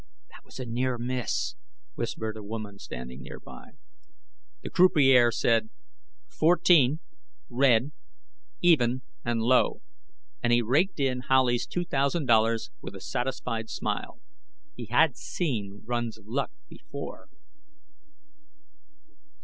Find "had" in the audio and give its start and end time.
14.87-15.17